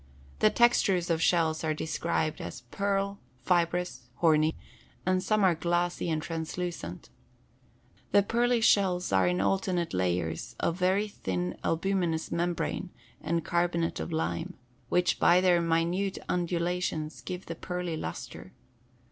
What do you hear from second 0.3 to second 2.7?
The textures of shells are described as